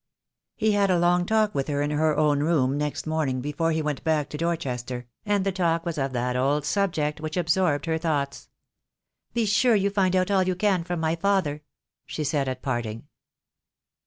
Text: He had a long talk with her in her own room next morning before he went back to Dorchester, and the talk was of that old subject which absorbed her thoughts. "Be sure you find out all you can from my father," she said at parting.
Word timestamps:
He 0.55 0.71
had 0.71 0.89
a 0.89 0.97
long 0.97 1.27
talk 1.27 1.53
with 1.53 1.67
her 1.67 1.83
in 1.83 1.91
her 1.91 2.17
own 2.17 2.39
room 2.39 2.75
next 2.75 3.05
morning 3.05 3.39
before 3.39 3.71
he 3.71 3.83
went 3.83 4.03
back 4.03 4.29
to 4.29 4.37
Dorchester, 4.39 5.05
and 5.27 5.45
the 5.45 5.51
talk 5.51 5.85
was 5.85 5.99
of 5.99 6.11
that 6.13 6.35
old 6.35 6.65
subject 6.65 7.21
which 7.21 7.37
absorbed 7.37 7.85
her 7.85 7.99
thoughts. 7.99 8.49
"Be 9.35 9.45
sure 9.45 9.75
you 9.75 9.91
find 9.91 10.15
out 10.15 10.31
all 10.31 10.41
you 10.41 10.55
can 10.55 10.83
from 10.83 10.99
my 10.99 11.15
father," 11.15 11.61
she 12.07 12.23
said 12.23 12.49
at 12.49 12.63
parting. 12.63 13.09